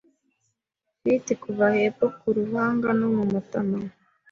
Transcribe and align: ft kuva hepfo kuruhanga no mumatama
ft 1.03 1.27
kuva 1.43 1.65
hepfo 1.77 2.05
kuruhanga 2.19 2.89
no 2.99 3.07
mumatama 3.15 3.79